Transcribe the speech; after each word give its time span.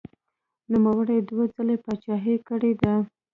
نوموړي 0.71 1.17
دوه 1.29 1.45
ځلې 1.55 1.75
پاچاهي 1.83 2.35
کړې 2.47 2.71
ده. 2.81 2.93